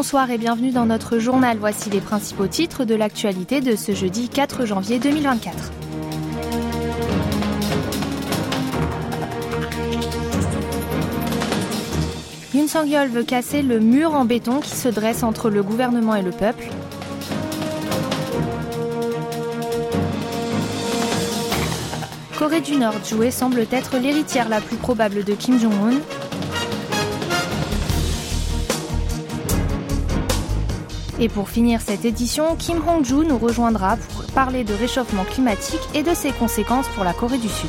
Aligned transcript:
bonsoir 0.00 0.30
et 0.30 0.38
bienvenue 0.38 0.70
dans 0.70 0.86
notre 0.86 1.18
journal. 1.18 1.58
Voici 1.58 1.90
les 1.90 2.00
principaux 2.00 2.46
titres 2.46 2.86
de 2.86 2.94
l'actualité 2.94 3.60
de 3.60 3.76
ce 3.76 3.92
jeudi 3.92 4.30
4 4.30 4.64
janvier 4.64 4.98
2024. 4.98 5.54
Yoon 12.54 12.66
Sang-yeol 12.66 13.08
veut 13.08 13.24
casser 13.24 13.60
le 13.60 13.78
mur 13.78 14.14
en 14.14 14.24
béton 14.24 14.60
qui 14.60 14.70
se 14.70 14.88
dresse 14.88 15.22
entre 15.22 15.50
le 15.50 15.62
gouvernement 15.62 16.14
et 16.14 16.22
le 16.22 16.30
peuple. 16.30 16.70
Corée 22.38 22.62
du 22.62 22.76
Nord, 22.76 23.04
jouée 23.04 23.30
semble 23.30 23.66
être 23.70 23.98
l'héritière 23.98 24.48
la 24.48 24.62
plus 24.62 24.78
probable 24.78 25.24
de 25.24 25.34
Kim 25.34 25.60
Jong-un. 25.60 26.19
Et 31.20 31.28
pour 31.28 31.50
finir 31.50 31.82
cette 31.82 32.06
édition, 32.06 32.56
Kim 32.56 32.78
Hong-joo 32.78 33.24
nous 33.24 33.36
rejoindra 33.36 33.98
pour 33.98 34.24
parler 34.32 34.64
de 34.64 34.72
réchauffement 34.72 35.24
climatique 35.24 35.80
et 35.94 36.02
de 36.02 36.14
ses 36.14 36.32
conséquences 36.32 36.88
pour 36.88 37.04
la 37.04 37.12
Corée 37.12 37.36
du 37.36 37.48
Sud. 37.48 37.68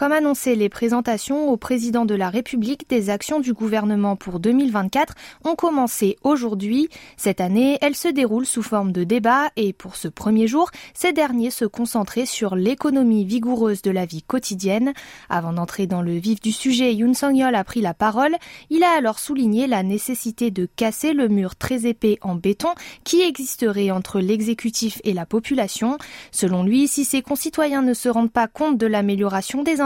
Comme 0.00 0.12
annoncé, 0.12 0.54
les 0.54 0.70
présentations 0.70 1.50
au 1.50 1.58
président 1.58 2.06
de 2.06 2.14
la 2.14 2.30
République 2.30 2.88
des 2.88 3.10
actions 3.10 3.38
du 3.38 3.52
gouvernement 3.52 4.16
pour 4.16 4.40
2024 4.40 5.12
ont 5.44 5.56
commencé 5.56 6.16
aujourd'hui. 6.22 6.88
Cette 7.18 7.42
année, 7.42 7.76
elles 7.82 7.94
se 7.94 8.08
déroulent 8.08 8.46
sous 8.46 8.62
forme 8.62 8.92
de 8.92 9.04
débat 9.04 9.50
et 9.56 9.74
pour 9.74 9.96
ce 9.96 10.08
premier 10.08 10.46
jour, 10.46 10.70
ces 10.94 11.12
derniers 11.12 11.50
se 11.50 11.66
concentraient 11.66 12.24
sur 12.24 12.56
l'économie 12.56 13.26
vigoureuse 13.26 13.82
de 13.82 13.90
la 13.90 14.06
vie 14.06 14.22
quotidienne. 14.22 14.94
Avant 15.28 15.52
d'entrer 15.52 15.86
dans 15.86 16.00
le 16.00 16.12
vif 16.12 16.40
du 16.40 16.50
sujet, 16.50 16.94
Yoon 16.94 17.12
Song-yeol 17.12 17.54
a 17.54 17.62
pris 17.62 17.82
la 17.82 17.92
parole. 17.92 18.36
Il 18.70 18.84
a 18.84 18.96
alors 18.96 19.18
souligné 19.18 19.66
la 19.66 19.82
nécessité 19.82 20.50
de 20.50 20.66
casser 20.76 21.12
le 21.12 21.28
mur 21.28 21.56
très 21.56 21.84
épais 21.84 22.16
en 22.22 22.36
béton 22.36 22.70
qui 23.04 23.20
existerait 23.20 23.90
entre 23.90 24.18
l'exécutif 24.20 24.98
et 25.04 25.12
la 25.12 25.26
population. 25.26 25.98
Selon 26.32 26.62
lui, 26.62 26.88
si 26.88 27.04
ses 27.04 27.20
concitoyens 27.20 27.82
ne 27.82 27.92
se 27.92 28.08
rendent 28.08 28.32
pas 28.32 28.48
compte 28.48 28.78
de 28.78 28.86
l'amélioration 28.86 29.62
des 29.62 29.82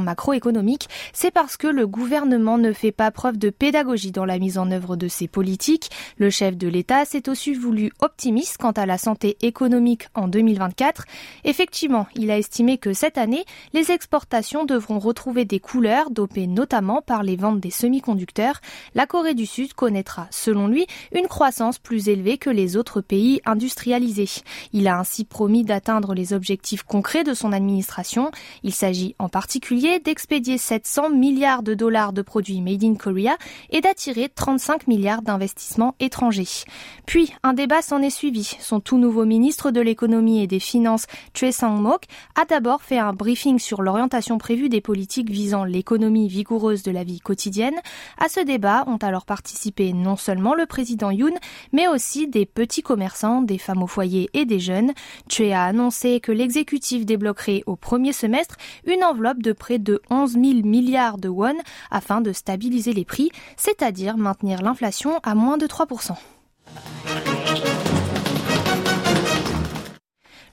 macroéconomiques, 0.00 0.88
c'est 1.12 1.30
parce 1.30 1.56
que 1.56 1.66
le 1.66 1.86
gouvernement 1.86 2.58
ne 2.58 2.72
fait 2.72 2.92
pas 2.92 3.10
preuve 3.10 3.38
de 3.38 3.50
pédagogie 3.50 4.12
dans 4.12 4.24
la 4.24 4.38
mise 4.38 4.58
en 4.58 4.70
œuvre 4.70 4.96
de 4.96 5.08
ses 5.08 5.28
politiques. 5.28 5.90
Le 6.18 6.30
chef 6.30 6.56
de 6.56 6.68
l'État 6.68 7.04
s'est 7.04 7.28
aussi 7.28 7.54
voulu 7.54 7.92
optimiste 8.00 8.58
quant 8.58 8.72
à 8.72 8.86
la 8.86 8.98
santé 8.98 9.36
économique 9.42 10.08
en 10.14 10.28
2024. 10.28 11.04
Effectivement, 11.44 12.06
il 12.14 12.30
a 12.30 12.38
estimé 12.38 12.78
que 12.78 12.92
cette 12.92 13.18
année, 13.18 13.44
les 13.72 13.90
exportations 13.90 14.64
devront 14.64 14.98
retrouver 14.98 15.44
des 15.44 15.60
couleurs 15.60 16.10
dopées 16.10 16.46
notamment 16.46 17.02
par 17.02 17.22
les 17.22 17.36
ventes 17.36 17.60
des 17.60 17.70
semi-conducteurs. 17.70 18.60
La 18.94 19.06
Corée 19.06 19.34
du 19.34 19.46
Sud 19.46 19.74
connaîtra, 19.74 20.26
selon 20.30 20.68
lui, 20.68 20.86
une 21.14 21.28
croissance 21.28 21.78
plus 21.78 22.08
élevée 22.08 22.38
que 22.38 22.50
les 22.50 22.76
autres 22.76 23.00
pays 23.00 23.40
industrialisés. 23.44 24.42
Il 24.72 24.88
a 24.88 24.98
ainsi 24.98 25.24
promis 25.24 25.64
d'atteindre 25.64 26.14
les 26.14 26.32
objectifs 26.32 26.82
concrets 26.82 27.24
de 27.24 27.34
son 27.34 27.52
administration. 27.52 28.30
Il 28.62 28.72
s'agit 28.72 29.14
en 29.18 29.28
particulier 29.28 29.43
d'expédier 30.04 30.58
700 30.58 31.10
milliards 31.10 31.62
de 31.62 31.74
dollars 31.74 32.12
de 32.12 32.22
produits 32.22 32.60
made 32.60 32.84
in 32.84 32.94
Korea 32.94 33.36
et 33.70 33.80
d'attirer 33.80 34.28
35 34.28 34.86
milliards 34.86 35.22
d'investissements 35.22 35.94
étrangers. 36.00 36.64
Puis, 37.06 37.32
un 37.42 37.52
débat 37.52 37.82
s'en 37.82 38.02
est 38.02 38.10
suivi. 38.10 38.56
Son 38.60 38.80
tout 38.80 38.98
nouveau 38.98 39.24
ministre 39.24 39.70
de 39.70 39.80
l'économie 39.80 40.42
et 40.42 40.46
des 40.46 40.60
finances, 40.60 41.06
Choi 41.34 41.52
Sang-mok, 41.52 42.04
a 42.40 42.44
d'abord 42.44 42.82
fait 42.82 42.98
un 42.98 43.12
briefing 43.12 43.58
sur 43.58 43.82
l'orientation 43.82 44.38
prévue 44.38 44.68
des 44.68 44.80
politiques 44.80 45.30
visant 45.30 45.64
l'économie 45.64 46.28
vigoureuse 46.28 46.82
de 46.82 46.90
la 46.90 47.04
vie 47.04 47.20
quotidienne. 47.20 47.76
À 48.18 48.28
ce 48.28 48.40
débat 48.40 48.84
ont 48.86 48.96
alors 48.96 49.26
participé 49.26 49.92
non 49.92 50.16
seulement 50.16 50.54
le 50.54 50.66
président 50.66 51.10
Yoon, 51.10 51.34
mais 51.72 51.88
aussi 51.88 52.28
des 52.28 52.46
petits 52.46 52.82
commerçants, 52.82 53.42
des 53.42 53.58
femmes 53.58 53.82
au 53.82 53.86
foyer 53.86 54.30
et 54.32 54.44
des 54.44 54.60
jeunes. 54.60 54.92
Choi 55.28 55.54
a 55.54 55.64
annoncé 55.64 56.20
que 56.20 56.32
l'exécutif 56.32 57.04
débloquerait 57.04 57.62
au 57.66 57.76
premier 57.76 58.12
semestre 58.12 58.56
une 58.86 59.04
enveloppe 59.04 59.33
de 59.42 59.52
près 59.52 59.78
de 59.78 60.00
11 60.10 60.32
000 60.32 60.42
milliards 60.64 61.18
de 61.18 61.28
won 61.28 61.54
afin 61.90 62.20
de 62.20 62.32
stabiliser 62.32 62.92
les 62.92 63.04
prix, 63.04 63.30
c'est-à-dire 63.56 64.16
maintenir 64.16 64.62
l'inflation 64.62 65.18
à 65.22 65.34
moins 65.34 65.56
de 65.56 65.66
3 65.66 65.86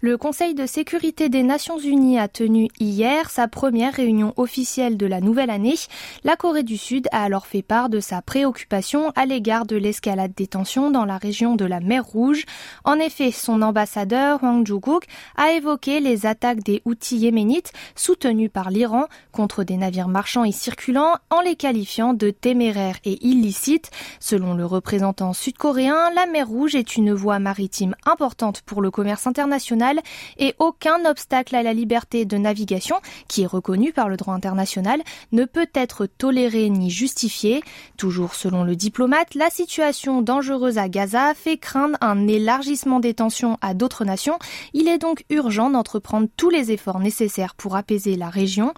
Le 0.04 0.18
Conseil 0.18 0.56
de 0.56 0.66
sécurité 0.66 1.30
des 1.30 1.44
Nations 1.44 1.78
Unies 1.78 2.18
a 2.18 2.28
tenu 2.28 2.70
hier 2.80 3.30
sa 3.30 3.48
première 3.48 3.94
réunion 3.94 4.34
officielle 4.36 4.98
de 4.98 5.06
la 5.06 5.22
nouvelle 5.22 5.52
année. 5.52 5.76
La 6.24 6.36
Corée 6.36 6.64
du 6.64 6.76
Sud 6.76 7.08
a 7.12 7.22
alors 7.22 7.46
fait 7.46 7.62
part 7.62 7.88
de 7.88 8.00
sa 8.00 8.24
préoccupation 8.24 9.12
à 9.16 9.28
l'égard 9.28 9.68
de 9.68 9.76
l'escalade 9.76 10.34
des 10.36 10.48
tensions 10.48 10.90
dans 10.90 11.06
la 11.06 11.20
région 11.20 11.56
de 11.56 11.66
la 11.66 11.82
mer 11.82 12.04
Rouge. 12.04 12.46
En 12.84 12.96
effet, 12.96 13.30
son 13.30 13.62
ambassadeur 13.62 14.42
Hwang 14.42 14.66
Ju-guk 14.66 15.06
a 15.38 15.52
évoqué 15.52 16.00
les 16.00 16.26
attaques 16.26 16.64
des 16.64 16.82
Houthis 16.86 17.18
yéménites 17.18 17.72
soutenus 17.94 18.50
par 18.52 18.72
l'Iran 18.72 19.06
contre 19.32 19.64
des 19.64 19.78
navires 19.78 20.08
marchands 20.08 20.46
et 20.46 20.52
circulants 20.52 21.14
en 21.30 21.42
les 21.42 21.56
qualifiant 21.56 22.16
de 22.16 22.32
téméraires 22.32 22.98
et 23.06 23.24
illicites. 23.24 23.92
Selon 24.20 24.56
le 24.56 24.66
représentant 24.66 25.34
sud-coréen, 25.34 26.10
la 26.16 26.26
mer 26.26 26.48
Rouge 26.48 26.74
est 26.74 26.96
une 26.96 27.14
voie 27.14 27.38
maritime 27.38 27.94
importante 28.08 28.62
pour 28.62 28.82
le 28.82 28.90
commerce 28.90 29.28
international 29.28 29.91
et 30.38 30.56
aucun 30.60 31.06
obstacle 31.06 31.56
à 31.56 31.64
la 31.64 31.74
liberté 31.74 32.26
de 32.26 32.38
navigation, 32.38 32.98
qui 33.28 33.44
est 33.44 33.48
reconnu 33.48 33.94
par 33.94 34.10
le 34.10 34.18
droit 34.18 34.34
international, 34.34 35.02
ne 35.32 35.46
peut 35.46 35.70
être 35.74 36.06
toléré 36.06 36.70
ni 36.70 36.90
justifié. 36.90 37.64
Toujours 37.98 38.36
selon 38.36 38.64
le 38.64 38.76
diplomate, 38.76 39.36
la 39.36 39.50
situation 39.50 40.22
dangereuse 40.22 40.78
à 40.78 40.90
Gaza 40.90 41.34
fait 41.34 41.58
craindre 41.58 41.98
un 42.02 42.28
élargissement 42.28 43.00
des 43.00 43.14
tensions 43.14 43.58
à 43.62 43.74
d'autres 43.74 44.06
nations. 44.06 44.40
Il 44.74 44.88
est 44.88 44.98
donc 44.98 45.26
urgent 45.30 45.70
d'entreprendre 45.70 46.28
tous 46.38 46.50
les 46.50 46.72
efforts 46.72 47.00
nécessaires 47.00 47.56
pour 47.56 47.76
apaiser 47.76 48.16
la 48.16 48.30
région. 48.30 48.74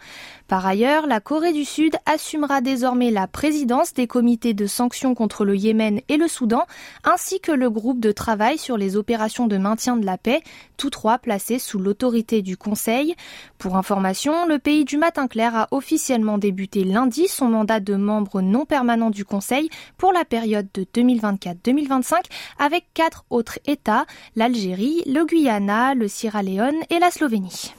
Par 0.54 0.68
ailleurs, 0.68 1.08
la 1.08 1.20
Corée 1.20 1.52
du 1.52 1.66
Sud 1.66 1.96
assumera 2.06 2.62
désormais 2.62 3.10
la 3.10 3.26
présidence 3.26 3.96
des 3.96 4.06
comités 4.06 4.54
de 4.54 4.68
sanctions 4.68 5.16
contre 5.16 5.46
le 5.46 5.56
Yémen 5.56 6.00
et 6.10 6.18
le 6.18 6.28
Soudan, 6.28 6.68
ainsi 7.04 7.40
que 7.40 7.52
le 7.52 7.72
groupe 7.72 8.00
de 8.00 8.12
travail 8.12 8.60
sur 8.60 8.78
les 8.78 8.96
opérations 8.96 9.48
de 9.48 9.58
maintien 9.58 9.98
de 9.98 10.06
la 10.06 10.20
paix, 10.20 10.44
tous 10.78 10.92
trois 10.92 11.18
placés 11.18 11.58
sous 11.58 11.80
l'autorité 11.80 12.44
du 12.44 12.56
Conseil. 12.56 13.16
Pour 13.58 13.78
information, 13.78 14.46
le 14.46 14.60
pays 14.60 14.86
du 14.86 14.98
matin 14.98 15.28
clair 15.28 15.56
a 15.56 15.70
officiellement 15.72 16.38
débuté 16.38 16.84
lundi 16.84 17.28
son 17.28 17.48
mandat 17.48 17.80
de 17.80 17.96
membre 17.96 18.42
non 18.42 18.66
permanent 18.66 19.10
du 19.10 19.26
Conseil 19.26 19.72
pour 19.98 20.14
la 20.14 20.24
période 20.24 20.68
de 20.76 20.84
2024-2025 20.84 22.14
avec 22.60 22.86
quatre 22.94 23.26
autres 23.32 23.58
États, 23.66 24.06
l'Algérie, 24.36 25.02
le 25.08 25.26
Guyana, 25.26 25.96
le 25.96 26.08
Sierra 26.08 26.44
Leone 26.44 26.84
et 26.92 27.00
la 27.00 27.10
Slovénie. 27.10 27.74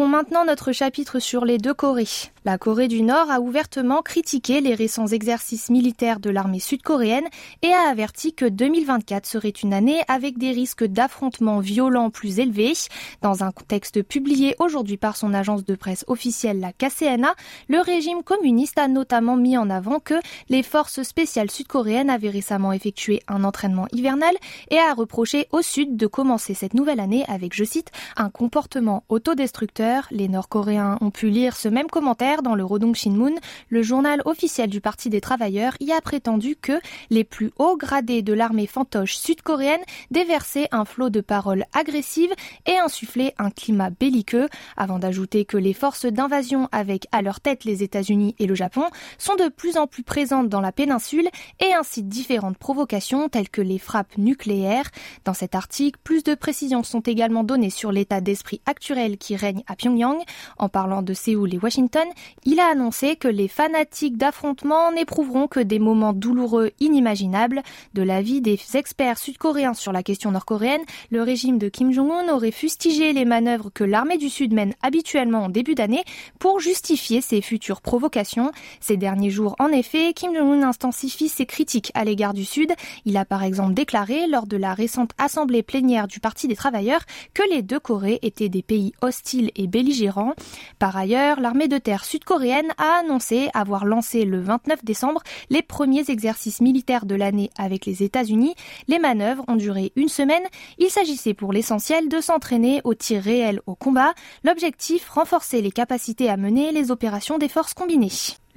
Ouvrons 0.00 0.08
maintenant 0.08 0.46
notre 0.46 0.72
chapitre 0.72 1.18
sur 1.18 1.44
les 1.44 1.58
deux 1.58 1.74
Corées. 1.74 2.32
La 2.46 2.56
Corée 2.56 2.88
du 2.88 3.02
Nord 3.02 3.30
a 3.30 3.38
ouvertement 3.38 4.00
critiqué 4.00 4.62
les 4.62 4.74
récents 4.74 5.08
exercices 5.08 5.68
militaires 5.68 6.20
de 6.20 6.30
l'armée 6.30 6.58
sud-coréenne 6.58 7.26
et 7.60 7.70
a 7.70 7.90
averti 7.90 8.32
que 8.32 8.46
2024 8.46 9.26
serait 9.26 9.50
une 9.50 9.74
année 9.74 10.00
avec 10.08 10.38
des 10.38 10.50
risques 10.50 10.84
d'affrontements 10.84 11.60
violents 11.60 12.08
plus 12.08 12.38
élevés. 12.38 12.72
Dans 13.20 13.44
un 13.44 13.52
contexte 13.52 14.02
publié 14.02 14.56
aujourd'hui 14.58 14.96
par 14.96 15.18
son 15.18 15.34
agence 15.34 15.66
de 15.66 15.74
presse 15.74 16.06
officielle, 16.06 16.60
la 16.60 16.72
KCNA, 16.72 17.34
le 17.68 17.80
régime 17.80 18.22
communiste 18.22 18.78
a 18.78 18.88
notamment 18.88 19.36
mis 19.36 19.58
en 19.58 19.68
avant 19.68 20.00
que 20.00 20.14
les 20.48 20.62
forces 20.62 21.02
spéciales 21.02 21.50
sud-coréennes 21.50 22.08
avaient 22.08 22.30
récemment 22.30 22.72
effectué 22.72 23.20
un 23.28 23.44
entraînement 23.44 23.86
hivernal 23.92 24.34
et 24.70 24.78
a 24.78 24.94
reproché 24.94 25.46
au 25.52 25.60
Sud 25.60 25.94
de 25.98 26.06
commencer 26.06 26.54
cette 26.54 26.72
nouvelle 26.72 27.00
année 27.00 27.26
avec, 27.28 27.54
je 27.54 27.64
cite, 27.64 27.90
un 28.16 28.30
comportement 28.30 29.04
autodestructeur 29.10 30.06
les 30.10 30.28
Nord-Coréens 30.28 30.96
ont 31.02 31.10
pu 31.10 31.28
lire 31.28 31.54
ce 31.54 31.68
même 31.68 31.88
commentaire 31.88 32.29
dans 32.38 32.54
le 32.54 32.64
Rodong 32.64 32.94
Shinmun. 32.94 33.34
Le 33.68 33.82
journal 33.82 34.22
officiel 34.24 34.70
du 34.70 34.80
Parti 34.80 35.10
des 35.10 35.20
travailleurs 35.20 35.74
y 35.80 35.92
a 35.92 36.00
prétendu 36.00 36.56
que 36.56 36.80
les 37.10 37.24
plus 37.24 37.50
hauts 37.58 37.76
gradés 37.76 38.22
de 38.22 38.32
l'armée 38.32 38.66
fantoche 38.66 39.16
sud-coréenne 39.16 39.80
déversaient 40.10 40.68
un 40.70 40.84
flot 40.84 41.10
de 41.10 41.20
paroles 41.20 41.64
agressives 41.74 42.32
et 42.66 42.76
insufflaient 42.78 43.34
un 43.38 43.50
climat 43.50 43.90
belliqueux, 43.90 44.48
avant 44.76 44.98
d'ajouter 44.98 45.44
que 45.44 45.56
les 45.56 45.74
forces 45.74 46.06
d'invasion 46.06 46.68
avec 46.72 47.06
à 47.12 47.22
leur 47.22 47.40
tête 47.40 47.64
les 47.64 47.82
États-Unis 47.82 48.34
et 48.38 48.46
le 48.46 48.54
Japon 48.54 48.84
sont 49.18 49.36
de 49.36 49.48
plus 49.48 49.76
en 49.76 49.86
plus 49.86 50.04
présentes 50.04 50.48
dans 50.48 50.60
la 50.60 50.72
péninsule 50.72 51.28
et 51.58 51.74
incitent 51.74 52.08
différentes 52.08 52.58
provocations 52.58 53.28
telles 53.28 53.50
que 53.50 53.60
les 53.60 53.78
frappes 53.78 54.16
nucléaires. 54.16 54.90
Dans 55.24 55.34
cet 55.34 55.54
article, 55.54 55.98
plus 56.04 56.22
de 56.22 56.34
précisions 56.34 56.84
sont 56.84 57.00
également 57.00 57.44
données 57.44 57.70
sur 57.70 57.92
l'état 57.92 58.20
d'esprit 58.20 58.60
actuel 58.66 59.18
qui 59.18 59.36
règne 59.36 59.62
à 59.66 59.76
Pyongyang. 59.76 60.18
En 60.58 60.68
parlant 60.68 61.02
de 61.02 61.14
Séoul 61.14 61.54
et 61.54 61.58
Washington, 61.58 62.06
il 62.44 62.58
a 62.60 62.68
annoncé 62.68 63.16
que 63.16 63.28
les 63.28 63.48
fanatiques 63.48 64.16
d'affrontement 64.16 64.92
n'éprouveront 64.92 65.46
que 65.46 65.60
des 65.60 65.78
moments 65.78 66.12
douloureux 66.12 66.70
inimaginables. 66.80 67.62
De 67.94 68.02
l'avis 68.02 68.40
des 68.40 68.58
experts 68.74 69.18
sud-coréens 69.18 69.74
sur 69.74 69.92
la 69.92 70.02
question 70.02 70.30
nord-coréenne, 70.30 70.82
le 71.10 71.22
régime 71.22 71.58
de 71.58 71.68
Kim 71.68 71.92
Jong-un 71.92 72.32
aurait 72.32 72.50
fustigé 72.50 73.12
les 73.12 73.24
manœuvres 73.24 73.70
que 73.72 73.84
l'armée 73.84 74.18
du 74.18 74.30
Sud 74.30 74.52
mène 74.52 74.74
habituellement 74.82 75.44
en 75.44 75.48
début 75.48 75.74
d'année 75.74 76.04
pour 76.38 76.60
justifier 76.60 77.20
ses 77.20 77.40
futures 77.40 77.80
provocations. 77.80 78.52
Ces 78.80 78.96
derniers 78.96 79.30
jours, 79.30 79.56
en 79.58 79.68
effet, 79.68 80.12
Kim 80.14 80.34
Jong-un 80.34 80.62
intensifie 80.62 81.28
ses 81.28 81.46
critiques 81.46 81.92
à 81.94 82.04
l'égard 82.04 82.34
du 82.34 82.44
Sud. 82.44 82.72
Il 83.04 83.16
a 83.16 83.24
par 83.24 83.42
exemple 83.42 83.74
déclaré 83.74 84.26
lors 84.26 84.46
de 84.46 84.56
la 84.56 84.74
récente 84.74 85.10
assemblée 85.18 85.62
plénière 85.62 86.08
du 86.08 86.20
Parti 86.20 86.48
des 86.48 86.56
travailleurs 86.56 87.02
que 87.34 87.42
les 87.50 87.62
deux 87.62 87.80
Corées 87.80 88.18
étaient 88.22 88.48
des 88.48 88.62
pays 88.62 88.92
hostiles 89.02 89.50
et 89.56 89.66
belligérants. 89.66 90.34
Par 90.78 90.96
ailleurs, 90.96 91.40
l'armée 91.40 91.68
de 91.68 91.78
terre 91.78 92.04
sud-coréenne 92.10 92.72
a 92.76 92.98
annoncé 93.04 93.50
avoir 93.54 93.84
lancé 93.84 94.24
le 94.24 94.40
29 94.40 94.84
décembre 94.84 95.22
les 95.48 95.62
premiers 95.62 96.10
exercices 96.10 96.60
militaires 96.60 97.06
de 97.06 97.14
l'année 97.14 97.50
avec 97.56 97.86
les 97.86 98.02
États-Unis. 98.02 98.56
Les 98.88 98.98
manœuvres 98.98 99.44
ont 99.46 99.54
duré 99.54 99.92
une 99.94 100.08
semaine. 100.08 100.42
Il 100.78 100.90
s'agissait 100.90 101.34
pour 101.34 101.52
l'essentiel 101.52 102.08
de 102.08 102.20
s'entraîner 102.20 102.80
au 102.82 102.94
tir 102.94 103.22
réel 103.22 103.60
au 103.66 103.76
combat. 103.76 104.12
L'objectif, 104.42 105.08
renforcer 105.08 105.62
les 105.62 105.70
capacités 105.70 106.28
à 106.28 106.36
mener 106.36 106.72
les 106.72 106.90
opérations 106.90 107.38
des 107.38 107.48
forces 107.48 107.74
combinées. 107.74 108.10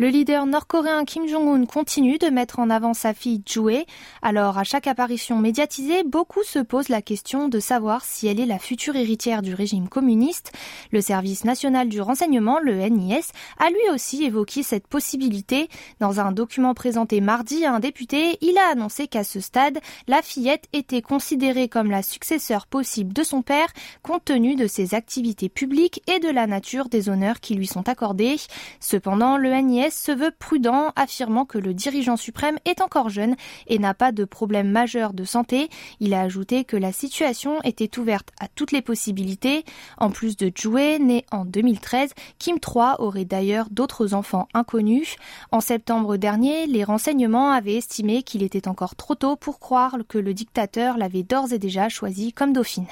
Le 0.04 0.10
leader 0.10 0.46
nord-coréen 0.46 1.06
Kim 1.06 1.30
Jong-un 1.30 1.66
continue 1.66 2.18
de 2.18 2.28
mettre 2.28 2.60
en 2.60 2.70
avant 2.70 2.94
sa 2.94 3.14
fille 3.14 3.42
Jue. 3.46 3.86
Alors, 4.22 4.58
à 4.58 4.66
chaque 4.66 4.86
apparition 4.86 5.40
médiatisée, 5.40 6.04
beaucoup 6.04 6.44
se 6.44 6.60
posent 6.60 6.90
la 6.90 7.02
question 7.02 7.48
de 7.48 7.62
savoir 7.62 8.04
si 8.04 8.28
elle 8.28 8.42
est 8.42 8.46
la 8.46 8.60
future 8.60 8.98
héritière 8.98 9.42
du 9.42 9.54
régime 9.54 9.88
communiste. 9.88 10.52
Le 10.92 11.00
service 11.00 11.46
national 11.46 11.88
du 11.88 12.02
renseignement, 12.02 12.60
le 12.60 12.86
NIS, 12.90 13.32
a 13.60 13.70
lui 13.70 13.94
aussi 13.94 14.26
évoqué 14.26 14.62
cette 14.62 14.88
possibilité. 14.88 15.70
Dans 16.02 16.20
un 16.20 16.34
document 16.34 16.74
présenté 16.74 17.22
mardi 17.22 17.64
à 17.64 17.74
un 17.74 17.80
député, 17.80 18.38
il 18.42 18.58
a 18.58 18.74
annoncé 18.74 19.08
qu'à 19.08 19.24
ce 19.24 19.40
stade, 19.40 19.80
la 20.10 20.22
fillette 20.22 20.68
était 20.74 21.02
considérée 21.02 21.70
comme 21.70 21.90
la 21.90 22.04
successeur 22.04 22.68
possible 22.68 23.14
de 23.14 23.24
son 23.24 23.42
père, 23.42 23.72
compte 24.02 24.26
tenu 24.26 24.58
de 24.58 24.68
ses 24.68 24.96
activités 24.96 25.48
publiques 25.48 26.02
et 26.14 26.20
de 26.20 26.30
la 26.30 26.46
nature 26.46 26.90
des 26.90 27.08
honneurs 27.08 27.40
qui 27.40 27.56
lui 27.56 27.68
sont 27.68 27.88
accordés. 27.88 28.36
Cependant, 28.82 29.38
le 29.38 29.50
NIS 29.54 29.93
se 29.96 30.12
veut 30.12 30.32
prudent, 30.38 30.92
affirmant 30.96 31.46
que 31.46 31.58
le 31.58 31.74
dirigeant 31.74 32.18
suprême 32.18 32.60
est 32.66 32.82
encore 32.82 33.10
jeune 33.10 33.36
et 33.68 33.80
n'a 33.80 33.94
pas 33.94 34.12
de 34.12 34.26
problème 34.26 34.70
majeur 34.70 35.14
de 35.14 35.24
santé. 35.24 35.70
Il 36.00 36.14
a 36.14 36.22
ajouté 36.22 36.64
que 36.64 36.78
la 36.78 36.92
situation 36.92 37.62
était 37.64 38.00
ouverte 38.00 38.30
à 38.40 38.48
toutes 38.48 38.72
les 38.72 38.82
possibilités. 38.82 39.66
En 39.98 40.10
plus 40.10 40.38
de 40.38 40.52
Jouet, 40.54 41.00
né 41.00 41.26
en 41.32 41.46
2013, 41.46 42.14
Kim 42.40 42.58
III 42.58 42.96
aurait 43.00 43.26
d'ailleurs 43.26 43.70
d'autres 43.70 44.14
enfants 44.14 44.48
inconnus. 44.54 45.16
En 45.52 45.62
septembre 45.62 46.18
dernier, 46.18 46.68
les 46.68 46.84
renseignements 46.84 47.52
avaient 47.52 47.76
estimé 47.76 48.24
qu'il 48.24 48.44
était 48.44 48.68
encore 48.68 48.96
trop 48.96 49.16
tôt 49.16 49.36
pour 49.36 49.60
croire 49.60 49.98
que 50.08 50.18
le 50.18 50.34
dictateur 50.34 50.98
l'avait 50.98 51.24
d'ores 51.24 51.54
et 51.54 51.60
déjà 51.60 51.90
choisi 51.90 52.34
comme 52.34 52.54
dauphine. 52.54 52.88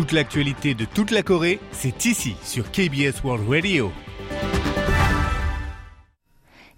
Toute 0.00 0.12
l'actualité 0.12 0.72
de 0.72 0.86
toute 0.86 1.10
la 1.10 1.22
Corée, 1.22 1.60
c'est 1.72 2.06
ici 2.06 2.34
sur 2.42 2.70
KBS 2.70 3.22
World 3.22 3.46
Radio. 3.46 3.92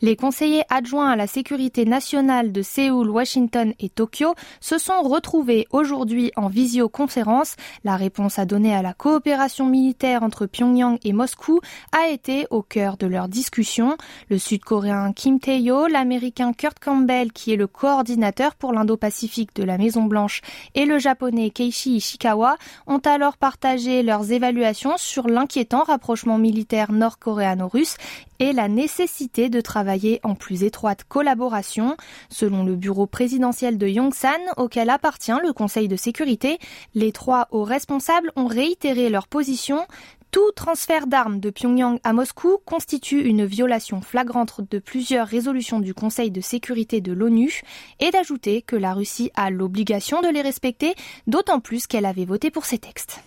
Les 0.05 0.17
conseillers 0.17 0.65
adjoints 0.69 1.11
à 1.11 1.15
la 1.15 1.29
sécurité 1.29 1.85
nationale 1.85 2.51
de 2.51 2.61
Séoul, 2.61 3.09
Washington 3.09 3.73
et 3.79 3.89
Tokyo 3.89 4.35
se 4.61 4.77
sont 4.77 5.01
retrouvés 5.03 5.69
aujourd'hui 5.71 6.33
en 6.35 6.49
visioconférence. 6.49 7.55
La 7.85 7.95
réponse 7.95 8.41
à 8.41 8.45
donner 8.45 8.75
à 8.75 8.83
la 8.83 8.95
coopération 8.95 9.67
militaire 9.67 10.25
entre 10.25 10.47
Pyongyang 10.47 10.99
et 11.05 11.13
Moscou 11.13 11.61
a 11.93 12.09
été 12.09 12.49
au 12.51 12.63
cœur 12.63 12.97
de 12.97 13.07
leur 13.07 13.29
discussion. 13.29 13.97
Le 14.29 14.39
sud-coréen 14.39 15.13
Kim 15.13 15.39
Tae-yo, 15.39 15.87
l'américain 15.87 16.53
Kurt 16.53 16.81
Campbell, 16.81 17.31
qui 17.31 17.53
est 17.53 17.57
le 17.57 17.69
coordinateur 17.69 18.57
pour 18.57 18.73
l'Indo-Pacifique 18.73 19.55
de 19.55 19.63
la 19.63 19.79
Maison-Blanche, 19.79 20.41
et 20.75 20.85
le 20.85 20.99
japonais 20.99 21.51
Keishi 21.51 21.99
Ishikawa 21.99 22.57
ont 22.89 22.99
alors 22.99 23.37
partagé 23.37 24.03
leurs 24.03 24.33
évaluations 24.33 24.97
sur 24.97 25.29
l'inquiétant 25.29 25.85
rapprochement 25.85 26.39
militaire 26.39 26.91
nord-coréano-russe 26.91 27.99
et 28.43 28.53
la 28.53 28.67
nécessité 28.67 29.49
de 29.49 29.61
travailler 29.61 30.19
en 30.25 30.35
plus 30.35 30.65
étroite 30.65 31.05
collaboration. 31.09 31.97
Selon 32.29 32.65
le 32.65 32.75
bureau 32.75 33.07
présidentiel 33.07 33.79
de 33.79 33.87
Yongsan, 33.87 34.41
auquel 34.57 34.91
appartient 34.91 35.31
le 35.45 35.53
Conseil 35.53 35.87
de 35.87 35.95
sécurité, 35.95 36.59
les 36.97 37.13
trois 37.13 37.47
hauts 37.53 37.63
responsables 37.63 38.33
ont 38.35 38.49
réitéré 38.49 39.11
leur 39.11 39.29
position. 39.29 39.87
Tout 40.33 40.51
transfert 40.57 41.07
d'armes 41.07 41.39
de 41.39 41.51
Pyongyang 41.51 42.01
à 42.03 42.13
Moscou 42.13 42.59
constitue 42.65 43.23
une 43.23 43.45
violation 43.45 44.01
flagrante 44.01 44.61
de 44.69 44.81
plusieurs 44.81 45.29
résolutions 45.29 45.79
du 45.79 45.95
Conseil 45.95 46.33
de 46.33 46.41
sécurité 46.41 47.01
de 47.01 47.13
l'ONU 47.13 47.61
et 48.01 48.11
d'ajouter 48.11 48.61
que 48.61 48.75
la 48.75 48.93
Russie 48.93 49.31
a 49.37 49.51
l'obligation 49.51 50.21
de 50.21 50.29
les 50.29 50.43
respecter, 50.43 50.97
d'autant 51.29 51.61
plus 51.61 51.87
qu'elle 51.87 52.07
avait 52.07 52.25
voté 52.25 52.51
pour 52.51 52.65
ces 52.65 52.79
textes. 52.79 53.21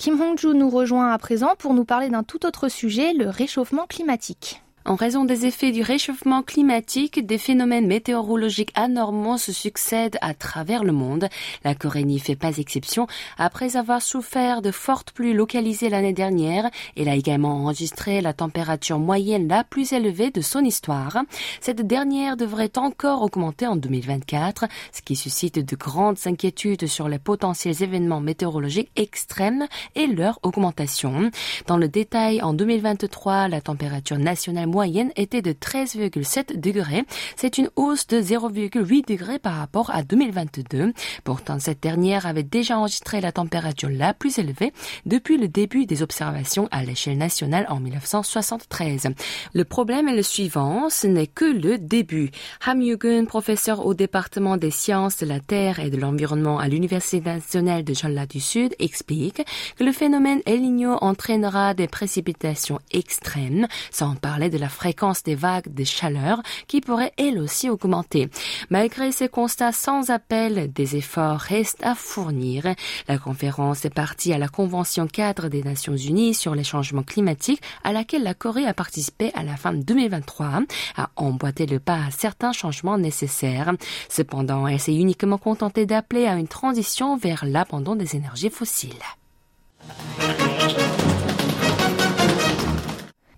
Kim 0.00 0.18
Hong-ju 0.18 0.54
nous 0.54 0.70
rejoint 0.70 1.12
à 1.12 1.18
présent 1.18 1.56
pour 1.58 1.74
nous 1.74 1.84
parler 1.84 2.08
d'un 2.08 2.22
tout 2.22 2.46
autre 2.46 2.70
sujet, 2.70 3.12
le 3.12 3.28
réchauffement 3.28 3.84
climatique. 3.86 4.62
En 4.86 4.94
raison 4.94 5.26
des 5.26 5.44
effets 5.44 5.72
du 5.72 5.82
réchauffement 5.82 6.42
climatique, 6.42 7.24
des 7.26 7.36
phénomènes 7.36 7.86
météorologiques 7.86 8.72
anormaux 8.74 9.36
se 9.36 9.52
succèdent 9.52 10.16
à 10.22 10.32
travers 10.32 10.84
le 10.84 10.92
monde. 10.92 11.28
La 11.64 11.74
Corée 11.74 12.04
n'y 12.04 12.18
fait 12.18 12.34
pas 12.34 12.56
exception. 12.56 13.06
Après 13.36 13.76
avoir 13.76 14.00
souffert 14.00 14.62
de 14.62 14.70
fortes 14.70 15.12
pluies 15.12 15.34
localisées 15.34 15.90
l'année 15.90 16.14
dernière, 16.14 16.70
elle 16.96 17.10
a 17.10 17.14
également 17.14 17.56
enregistré 17.56 18.22
la 18.22 18.32
température 18.32 18.98
moyenne 18.98 19.48
la 19.48 19.64
plus 19.64 19.92
élevée 19.92 20.30
de 20.30 20.40
son 20.40 20.64
histoire. 20.64 21.18
Cette 21.60 21.86
dernière 21.86 22.38
devrait 22.38 22.72
encore 22.76 23.20
augmenter 23.20 23.66
en 23.66 23.76
2024, 23.76 24.64
ce 24.92 25.02
qui 25.02 25.14
suscite 25.14 25.58
de 25.58 25.76
grandes 25.76 26.18
inquiétudes 26.24 26.86
sur 26.86 27.06
les 27.06 27.18
potentiels 27.18 27.82
événements 27.82 28.20
météorologiques 28.20 28.90
extrêmes 28.96 29.66
et 29.94 30.06
leur 30.06 30.38
augmentation. 30.42 31.30
Dans 31.66 31.76
le 31.76 31.88
détail, 31.88 32.40
en 32.40 32.54
2023, 32.54 33.48
la 33.48 33.60
température 33.60 34.18
nationale 34.18 34.69
moyenne 34.70 35.12
était 35.16 35.42
de 35.42 35.52
13,7 35.52 36.58
degrés. 36.58 37.04
C'est 37.36 37.58
une 37.58 37.70
hausse 37.76 38.06
de 38.06 38.20
0,8 38.20 39.06
degrés 39.06 39.38
par 39.38 39.56
rapport 39.56 39.90
à 39.90 40.02
2022. 40.02 40.92
Pourtant, 41.24 41.58
cette 41.58 41.82
dernière 41.82 42.26
avait 42.26 42.42
déjà 42.42 42.78
enregistré 42.78 43.20
la 43.20 43.32
température 43.32 43.90
la 43.90 44.14
plus 44.14 44.38
élevée 44.38 44.72
depuis 45.06 45.36
le 45.36 45.48
début 45.48 45.86
des 45.86 46.02
observations 46.02 46.68
à 46.70 46.82
l'échelle 46.84 47.18
nationale 47.18 47.66
en 47.68 47.80
1973. 47.80 49.08
Le 49.52 49.64
problème 49.64 50.08
est 50.08 50.16
le 50.16 50.22
suivant, 50.22 50.88
ce 50.90 51.06
n'est 51.06 51.26
que 51.26 51.44
le 51.44 51.78
début. 51.78 52.30
Ham 52.64 52.80
Yugun, 52.80 53.24
professeur 53.24 53.84
au 53.84 53.94
département 53.94 54.56
des 54.56 54.70
sciences 54.70 55.18
de 55.18 55.26
la 55.26 55.40
Terre 55.40 55.80
et 55.80 55.90
de 55.90 55.96
l'environnement 55.96 56.58
à 56.58 56.68
l'Université 56.68 57.20
nationale 57.20 57.84
de 57.84 57.94
Jeolla 57.94 58.26
du 58.26 58.40
Sud, 58.40 58.74
explique 58.78 59.42
que 59.76 59.84
le 59.84 59.92
phénomène 59.92 60.40
El 60.46 60.62
Niño 60.62 60.96
entraînera 61.00 61.74
des 61.74 61.88
précipitations 61.88 62.78
extrêmes, 62.92 63.66
sans 63.90 64.14
parler 64.14 64.50
de 64.50 64.58
la 64.60 64.68
fréquence 64.68 65.22
des 65.22 65.34
vagues 65.34 65.72
de 65.72 65.84
chaleur 65.84 66.40
qui 66.68 66.80
pourrait 66.80 67.12
elle 67.16 67.38
aussi 67.38 67.68
augmenter. 67.68 68.28
Malgré 68.70 69.10
ces 69.10 69.28
constats 69.28 69.72
sans 69.72 70.10
appel, 70.10 70.72
des 70.72 70.96
efforts 70.96 71.40
restent 71.40 71.82
à 71.82 71.94
fournir. 71.94 72.74
La 73.08 73.18
conférence 73.18 73.84
est 73.84 73.94
partie 73.94 74.32
à 74.32 74.38
la 74.38 74.48
Convention 74.48 75.06
cadre 75.06 75.48
des 75.48 75.62
Nations 75.62 75.96
Unies 75.96 76.34
sur 76.34 76.54
les 76.54 76.64
changements 76.64 77.02
climatiques 77.02 77.62
à 77.84 77.92
laquelle 77.92 78.22
la 78.22 78.34
Corée 78.34 78.66
a 78.66 78.74
participé 78.74 79.32
à 79.34 79.42
la 79.42 79.56
fin 79.56 79.72
de 79.72 79.82
2023, 79.82 80.62
a 80.96 81.10
emboîté 81.16 81.66
le 81.66 81.80
pas 81.80 82.04
à 82.06 82.10
certains 82.10 82.52
changements 82.52 82.98
nécessaires. 82.98 83.72
Cependant, 84.08 84.66
elle 84.66 84.80
s'est 84.80 84.94
uniquement 84.94 85.38
contentée 85.38 85.86
d'appeler 85.86 86.26
à 86.26 86.36
une 86.36 86.48
transition 86.48 87.16
vers 87.16 87.44
l'abandon 87.44 87.96
des 87.96 88.16
énergies 88.16 88.50
fossiles. 88.50 88.90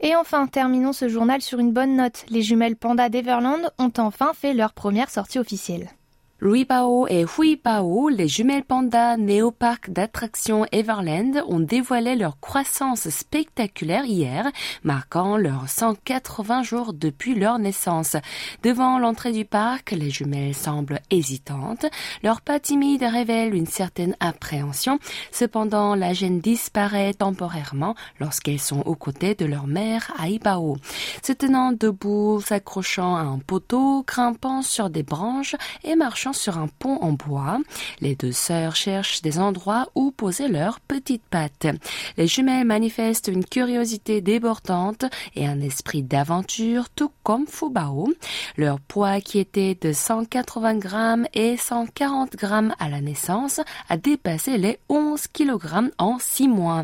Et 0.04 0.16
enfin, 0.16 0.48
terminons 0.48 0.92
ce 0.92 1.08
journal 1.08 1.40
sur 1.40 1.60
une 1.60 1.72
bonne 1.72 1.96
note. 1.96 2.24
Les 2.28 2.42
jumelles 2.42 2.74
Panda 2.74 3.08
d'Everland 3.08 3.70
ont 3.78 3.92
enfin 3.98 4.32
fait 4.34 4.52
leur 4.52 4.72
première 4.72 5.10
sortie 5.10 5.38
officielle. 5.38 5.90
Ruibao 6.44 7.06
et 7.06 7.24
Huibao, 7.24 8.08
les 8.08 8.26
jumelles 8.26 8.64
pandas 8.64 9.16
néo-parc 9.16 9.90
d'attractions 9.90 10.66
Everland, 10.72 11.44
ont 11.46 11.60
dévoilé 11.60 12.16
leur 12.16 12.40
croissance 12.40 13.08
spectaculaire 13.10 14.06
hier, 14.06 14.50
marquant 14.82 15.36
leurs 15.36 15.68
180 15.68 16.64
jours 16.64 16.94
depuis 16.94 17.36
leur 17.36 17.60
naissance. 17.60 18.16
Devant 18.64 18.98
l'entrée 18.98 19.30
du 19.30 19.44
parc, 19.44 19.92
les 19.92 20.10
jumelles 20.10 20.56
semblent 20.56 20.98
hésitantes. 21.10 21.86
Leur 22.24 22.40
pas 22.40 22.58
timide 22.58 23.04
révèle 23.04 23.54
une 23.54 23.66
certaine 23.68 24.16
appréhension. 24.18 24.98
Cependant, 25.30 25.94
la 25.94 26.12
gêne 26.12 26.40
disparaît 26.40 27.14
temporairement 27.14 27.94
lorsqu'elles 28.18 28.58
sont 28.58 28.80
aux 28.80 28.96
côtés 28.96 29.36
de 29.36 29.44
leur 29.44 29.68
mère 29.68 30.12
à 30.18 30.28
Ibao. 30.28 30.76
Se 31.22 31.32
tenant 31.32 31.70
debout, 31.70 32.40
s'accrochant 32.44 33.14
à 33.14 33.20
un 33.20 33.38
poteau, 33.38 34.02
grimpant 34.04 34.62
sur 34.62 34.90
des 34.90 35.04
branches 35.04 35.54
et 35.84 35.94
marchant 35.94 36.31
sur 36.32 36.58
un 36.58 36.68
pont 36.68 36.98
en 37.00 37.12
bois. 37.12 37.58
Les 38.00 38.14
deux 38.14 38.32
sœurs 38.32 38.76
cherchent 38.76 39.22
des 39.22 39.38
endroits 39.38 39.88
où 39.94 40.10
poser 40.10 40.48
leurs 40.48 40.80
petites 40.80 41.24
pattes. 41.24 41.66
Les 42.16 42.26
jumelles 42.26 42.66
manifestent 42.66 43.28
une 43.28 43.44
curiosité 43.44 44.20
débordante 44.20 45.04
et 45.36 45.46
un 45.46 45.60
esprit 45.60 46.02
d'aventure, 46.02 46.88
tout 46.90 47.12
comme 47.22 47.46
Fubao. 47.46 48.12
Leur 48.56 48.80
poids 48.80 49.20
qui 49.20 49.38
était 49.38 49.76
de 49.80 49.92
180 49.92 50.76
grammes 50.76 51.26
et 51.34 51.56
140 51.56 52.36
grammes 52.36 52.74
à 52.78 52.88
la 52.88 53.00
naissance 53.00 53.60
a 53.88 53.96
dépassé 53.96 54.58
les 54.58 54.78
11 54.88 55.26
kilogrammes 55.28 55.90
en 55.98 56.18
six 56.18 56.48
mois. 56.48 56.82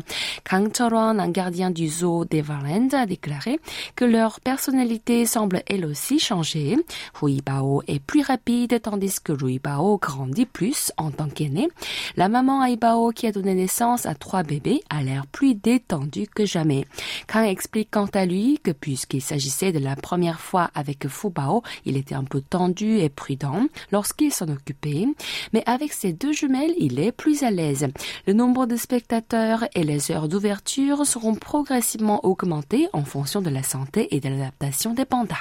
Kang 0.49 0.71
Choron, 0.71 1.19
un 1.19 1.29
gardien 1.29 1.71
du 1.71 1.87
zoo 1.87 2.25
d'Everland, 2.25 2.93
a 2.93 3.05
déclaré 3.05 3.59
que 3.95 4.05
leur 4.05 4.39
personnalité 4.39 5.25
semble 5.25 5.63
elle 5.67 5.85
aussi 5.85 6.19
changer. 6.19 6.77
Hui 7.21 7.41
Bao 7.45 7.81
est 7.87 7.99
plus 7.99 8.21
rapide 8.21 8.81
tandis 8.81 9.19
que 9.21 9.31
Rui 9.39 9.59
Bao 9.59 9.97
grandit 9.97 10.45
plus 10.45 10.91
en 10.97 11.11
tant 11.11 11.29
qu'aîné. 11.29 11.69
La 12.15 12.29
maman 12.29 12.63
Aibao 12.63 13.11
qui 13.11 13.27
a 13.27 13.31
donné 13.31 13.53
naissance 13.55 14.05
à 14.05 14.15
trois 14.15 14.43
bébés 14.43 14.81
a 14.89 15.01
l'air 15.01 15.25
plus 15.27 15.55
détendue 15.55 16.27
que 16.27 16.45
jamais. 16.45 16.85
Kang 17.27 17.45
explique 17.45 17.89
quant 17.91 18.09
à 18.13 18.25
lui 18.25 18.59
que 18.63 18.71
puisqu'il 18.71 19.21
s'agissait 19.21 19.71
de 19.71 19.79
la 19.79 19.95
première 19.95 20.39
fois 20.39 20.69
avec 20.75 21.07
Fubao, 21.07 21.63
il 21.85 21.97
était 21.97 22.15
un 22.15 22.23
peu 22.23 22.41
tendu 22.41 22.97
et 22.97 23.09
prudent 23.09 23.67
lorsqu'il 23.91 24.31
s'en 24.31 24.49
occupait, 24.49 25.07
mais 25.53 25.63
avec 25.65 25.93
ses 25.93 26.13
deux 26.13 26.33
jumelles, 26.33 26.73
il 26.77 26.99
est 26.99 27.11
plus 27.11 27.43
à 27.43 27.51
l'aise. 27.51 27.87
Le 28.27 28.33
nombre 28.33 28.65
de 28.65 28.75
spectateurs 28.75 29.65
et 29.75 29.83
les 29.83 30.11
heures 30.11 30.27
d'ouverture 30.27 31.05
seront 31.05 31.35
progressivement 31.35 32.25
augmentés 32.25 32.87
en 32.93 33.03
fonction 33.03 33.41
de 33.41 33.49
la 33.49 33.63
santé 33.63 34.13
et 34.15 34.19
de 34.19 34.29
l'adaptation 34.29 34.93
des 34.93 35.05
pandas. 35.05 35.37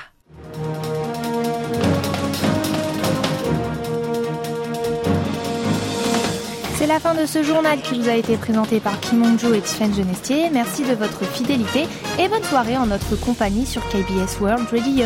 La 6.89 6.99
fin 6.99 7.15
de 7.15 7.27
ce 7.27 7.43
journal 7.43 7.83
qui 7.83 8.01
vous 8.01 8.09
a 8.09 8.15
été 8.15 8.39
présenté 8.39 8.81
par 8.81 8.99
Kim 8.99 9.23
Hong-jo 9.23 9.53
et 9.53 9.61
Sven 9.61 9.95
Genestier. 9.95 10.49
Merci 10.51 10.85
de 10.85 10.95
votre 10.95 11.23
fidélité 11.25 11.87
et 12.19 12.29
bonne 12.29 12.43
soirée 12.45 12.79
en 12.79 12.87
notre 12.87 13.15
compagnie 13.17 13.67
sur 13.67 13.87
KBS 13.89 14.41
World 14.41 14.67
Radio. 14.71 15.05